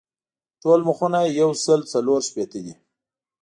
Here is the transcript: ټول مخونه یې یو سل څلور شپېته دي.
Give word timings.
ټول 0.61 0.79
مخونه 0.87 1.19
یې 1.25 1.29
یو 1.41 1.49
سل 1.63 1.79
څلور 1.93 2.19
شپېته 2.27 2.59
دي. 2.65 2.73